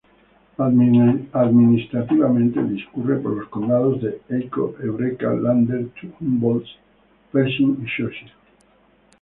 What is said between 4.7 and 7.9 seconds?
Eureka, Lander, Humboldt, Pershing y